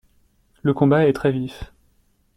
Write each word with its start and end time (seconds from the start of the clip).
Le 0.63 0.73
combat 0.73 1.05
est 1.05 1.13
très-vif. 1.13 1.71